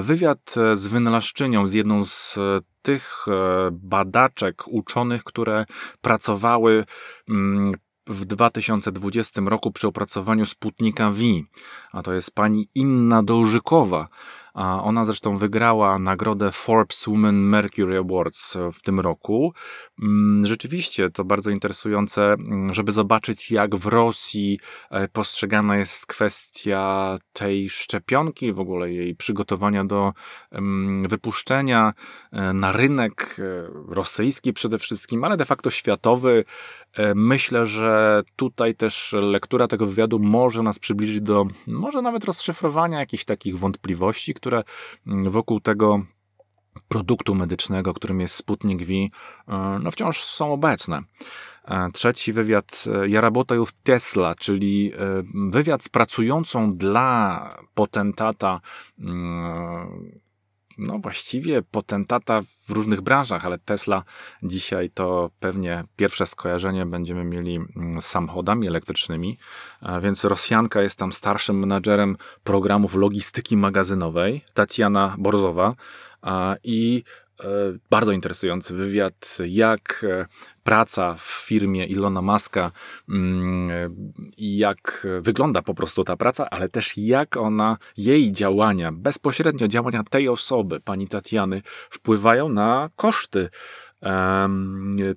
[0.02, 2.40] wywiad z wynalazczynią, z jedną z
[2.82, 3.26] tych
[3.72, 5.66] badaczek, uczonych, które
[6.02, 6.86] pracowały
[7.30, 7.74] mm,
[8.10, 11.24] w 2020 roku przy opracowaniu Sputnika V,
[11.92, 14.08] a to jest pani Inna Dołżykowa,
[14.84, 19.54] ona zresztą wygrała nagrodę Forbes Women Mercury Awards w tym roku.
[20.02, 24.60] Mm, rzeczywiście to bardzo interesujące, mm, żeby zobaczyć, jak w Rosji
[24.92, 30.14] e, postrzegana jest kwestia tej szczepionki, w ogóle jej przygotowania do
[30.52, 31.94] mm, wypuszczenia
[32.32, 33.44] e, na rynek e,
[33.94, 36.46] rosyjski przede wszystkim, ale de facto światowy.
[37.16, 43.26] Myślę, że tutaj też lektura tego wywiadu może nas przybliżyć do może nawet rozszyfrowania jakichś
[43.26, 44.64] takich wątpliwości, które
[45.06, 46.04] wokół tego
[46.88, 49.10] produktu medycznego, którym jest Sputnik V, e,
[49.84, 51.02] no wciąż są obecne.
[51.66, 54.92] E, trzeci wywiad e, Jarabotajów Tesla, czyli
[55.50, 58.62] wywiad z pracującą dla potentata
[59.00, 60.20] mm,
[60.78, 64.04] no właściwie potentata w różnych branżach, ale Tesla
[64.44, 69.38] dzisiaj to pewnie pierwsze skojarzenie będziemy mieli mm, z samochodami elektrycznymi,
[70.02, 75.76] więc Rosjanka jest tam starszym menadżerem programów logistyki magazynowej, Tatiana Borzowa
[76.64, 77.04] i
[77.40, 77.46] e,
[77.90, 80.26] bardzo interesujący wywiad, jak e,
[80.64, 82.72] praca w firmie Ilona Maska
[83.10, 83.70] mm,
[84.38, 90.04] i jak wygląda po prostu ta praca, ale też jak ona, jej działania, bezpośrednio działania
[90.04, 93.50] tej osoby, pani Tatiany, wpływają na koszty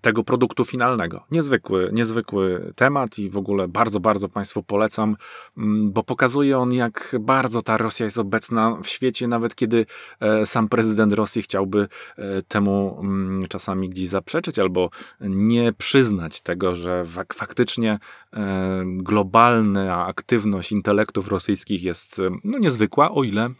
[0.00, 1.24] tego produktu finalnego.
[1.30, 5.16] Niezwykły, niezwykły temat i w ogóle bardzo, bardzo Państwu polecam,
[5.56, 9.86] mm, bo pokazuje on, jak bardzo ta Rosja jest obecna w świecie, nawet kiedy
[10.20, 16.74] e, sam prezydent Rosji chciałby e, temu mm, czasami gdzieś zaprzeczyć albo nie przyznać tego,
[16.74, 17.02] że
[17.34, 17.98] faktycznie
[18.32, 23.50] e, globalna aktywność intelektów rosyjskich jest no, niezwykła, o ile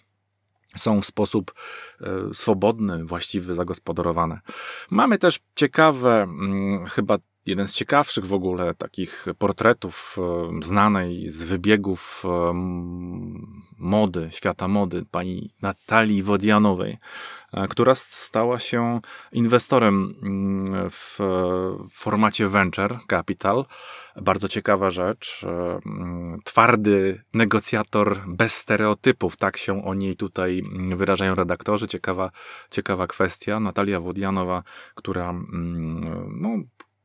[0.77, 1.55] są w sposób
[2.01, 4.41] e, swobodny, właściwy zagospodarowane.
[4.91, 11.43] Mamy też ciekawe, mm, chyba jeden z ciekawszych w ogóle takich portretów e, znanej z
[11.43, 12.53] wybiegów e,
[13.78, 16.99] mody, świata mody, pani Natalii Wodianowej,
[17.68, 19.01] która stała się
[19.32, 21.18] inwestorem mm, w
[21.90, 23.64] formacie venture capital.
[24.16, 25.47] Bardzo ciekawa rzecz.
[25.86, 30.62] Mm, twardy negocjator bez stereotypów, tak się o niej tutaj
[30.97, 31.88] wyrażają redaktorzy.
[31.88, 32.30] Ciekawa,
[32.70, 33.61] ciekawa kwestia.
[33.61, 34.62] Natalia Wodianowa,
[34.95, 35.34] która
[36.28, 36.49] no,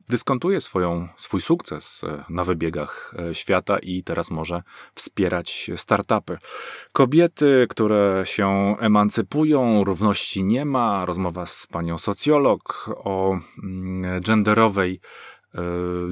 [0.08, 4.62] dyskontuje swoją, swój sukces e, na wybiegach e, świata i teraz może
[4.94, 6.38] wspierać startupy.
[6.92, 11.06] Kobiety, które się emancypują, równości nie ma.
[11.06, 15.00] Rozmowa z panią socjolog o mm, genderowej
[15.54, 15.60] e,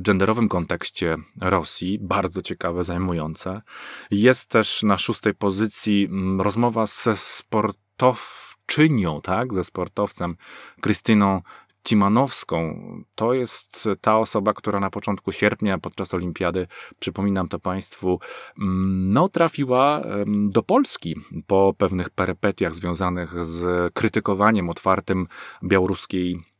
[0.00, 3.62] genderowym kontekście Rosji, bardzo ciekawe, zajmujące.
[4.10, 10.36] Jest też na szóstej pozycji mm, rozmowa ze sportowczynią, tak, ze sportowcem
[10.80, 11.42] Krystyną
[11.86, 12.80] Cimanowską.
[13.14, 16.66] To jest ta osoba, która na początku sierpnia podczas olimpiady,
[16.98, 18.20] przypominam to Państwu,
[18.58, 21.16] mm, no, trafiła do Polski
[21.46, 25.26] po pewnych perypetiach związanych z krytykowaniem otwartym
[25.64, 26.55] białoruskiej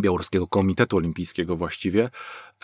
[0.00, 2.10] Białoruskiego Komitetu Olimpijskiego właściwie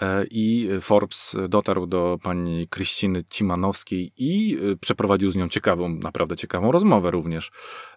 [0.01, 6.37] e, i Forbes dotarł do pani Kryściny Cimanowskiej i e, przeprowadził z nią ciekawą, naprawdę
[6.37, 7.51] ciekawą rozmowę również,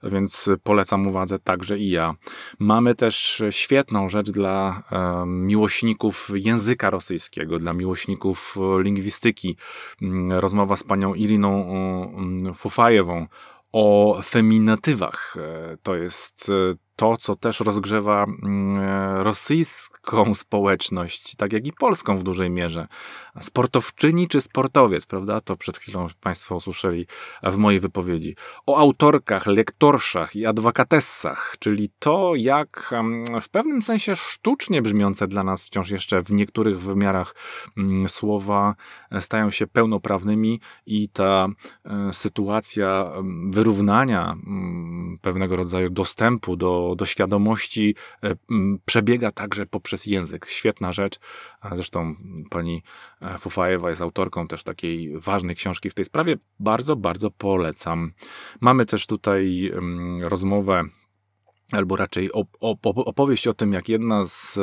[0.03, 2.15] więc polecam uwadze także i ja.
[2.59, 9.57] Mamy też świetną rzecz dla e, miłośników języka rosyjskiego, dla miłośników lingwistyki.
[10.01, 11.53] Mm, rozmowa z panią Iriną
[12.55, 13.27] Fufajewą
[13.71, 15.36] o feminatywach.
[15.84, 16.51] To jest
[16.95, 18.77] to, co też rozgrzewa mm,
[19.21, 22.87] rosyjską społeczność, tak jak i polską w dużej mierze.
[23.41, 25.41] Sportowczyni czy sportowiec, prawda?
[25.41, 27.07] To przed chwilą Państwo usłyszeli
[27.43, 28.35] w mojej wypowiedzi.
[28.65, 35.43] O autorkach, lektorszach i adwokatessach, czyli to, jak mm, w pewnym sensie sztucznie brzmiące dla
[35.43, 37.35] nas wciąż jeszcze w niektórych wymiarach
[37.77, 38.75] mm, słowa
[39.19, 41.47] stają się pełnoprawnymi i ta
[41.85, 43.11] e, sytuacja
[43.49, 44.35] wyrównania
[45.21, 48.36] pewnego rodzaju dostępu do do, świadomości e,
[48.86, 50.45] przebiega także poprzez język.
[50.49, 51.19] Świetna rzecz.
[51.75, 52.15] Zresztą
[52.49, 52.84] pani
[53.21, 56.38] e, Fufajewa jest autorką też takiej ważnej książki w tej sprawie.
[56.59, 58.11] Bardzo, bardzo polecam.
[58.61, 59.71] Mamy też tutaj
[60.21, 60.84] rozmowę
[61.71, 62.29] albo raczej
[62.79, 64.59] opowieść o tym, jak jedna z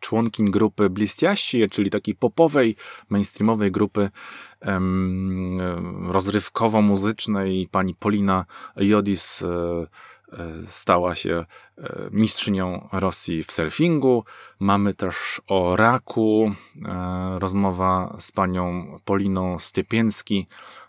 [0.00, 2.76] członkiń grupy Blistiaści, czyli takiej popowej,
[3.08, 4.10] mainstreamowej grupy
[6.08, 8.44] rozrywkowo-muzycznej, pani Polina
[8.76, 9.86] Jodis e,
[10.66, 11.44] stała się
[11.78, 14.24] e, mistrzynią Rosji w surfingu.
[14.60, 16.52] Mamy też o raku
[16.84, 20.46] e, rozmowa z panią Poliną Stiepienski.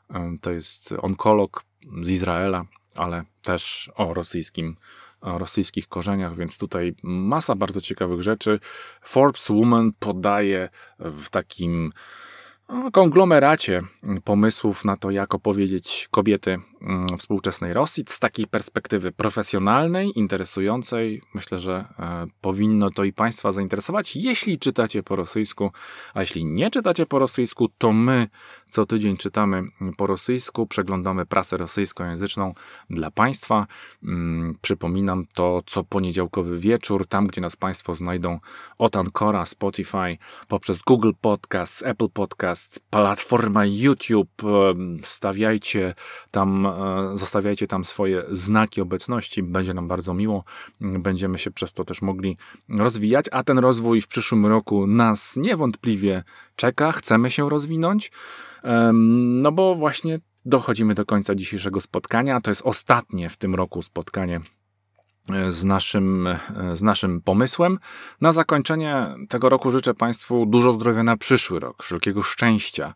[0.09, 1.63] E, to jest onkolog
[2.01, 2.65] z Izraela,
[2.95, 4.75] ale też o rosyjskim
[5.21, 8.59] o rosyjskich korzeniach, więc tutaj masa bardzo ciekawych rzeczy.
[9.01, 10.69] Forbes Woman podaje
[10.99, 11.91] w takim
[12.91, 13.81] konglomeracie
[14.23, 16.59] pomysłów na to, jak opowiedzieć kobiety
[17.17, 21.21] współczesnej Rosji z takiej perspektywy profesjonalnej, interesującej.
[21.33, 25.71] Myślę, że e, powinno to i Państwa zainteresować, jeśli czytacie po rosyjsku,
[26.13, 28.27] a jeśli nie czytacie po rosyjsku, to my
[28.69, 29.63] co tydzień czytamy
[29.97, 32.53] po rosyjsku, przeglądamy prasę rosyjskojęzyczną
[32.89, 33.67] dla Państwa.
[34.03, 38.39] Mm, przypominam to co poniedziałkowy wieczór, tam gdzie nas Państwo znajdą
[38.77, 40.17] od Ancora, Spotify,
[40.47, 44.41] poprzez Google Podcast, Apple Podcast, platforma YouTube.
[45.03, 45.93] Stawiajcie
[46.31, 50.43] tam, e, zostawiajcie tam swoje znaki obecności, będzie nam bardzo miło.
[50.81, 52.37] Będziemy się przez to też mogli
[52.69, 56.23] rozwijać, a ten rozwój w przyszłym roku nas niewątpliwie
[56.55, 58.11] czeka, chcemy się rozwinąć.
[59.03, 62.41] No bo właśnie dochodzimy do końca dzisiejszego spotkania.
[62.41, 64.41] To jest ostatnie w tym roku spotkanie
[65.49, 66.27] z naszym,
[66.73, 67.79] z naszym pomysłem.
[68.21, 72.93] Na zakończenie tego roku życzę Państwu dużo zdrowia na przyszły rok, wszelkiego szczęścia.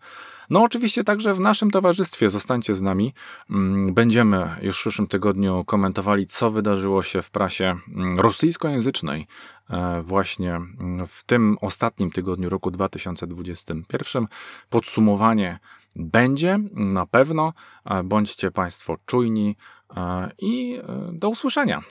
[0.51, 3.13] No, oczywiście także w naszym towarzystwie zostańcie z nami.
[3.49, 9.27] Mm, będziemy już w przyszłym tygodniu komentowali, co wydarzyło się w prasie mm, rosyjskojęzycznej
[9.69, 14.27] e, właśnie mm, w tym ostatnim tygodniu roku 2021.
[14.69, 15.59] Podsumowanie
[15.95, 17.53] będzie na pewno.
[17.85, 19.55] E, bądźcie Państwo czujni
[19.97, 21.81] e, i e, do usłyszenia.